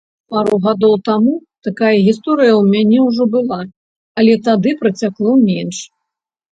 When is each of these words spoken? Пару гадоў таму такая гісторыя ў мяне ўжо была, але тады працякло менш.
Пару 0.35 0.55
гадоў 0.63 0.95
таму 1.09 1.33
такая 1.67 1.93
гісторыя 2.09 2.53
ў 2.55 2.63
мяне 2.73 2.99
ўжо 3.11 3.23
была, 3.37 3.61
але 4.23 4.33
тады 4.51 4.69
працякло 4.83 5.41
менш. 5.49 5.77